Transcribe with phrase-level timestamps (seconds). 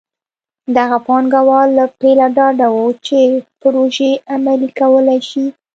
[0.77, 3.17] دغه پانګوال له پیله ډاډه وو چې
[3.61, 5.45] پروژې عملي کولی شي.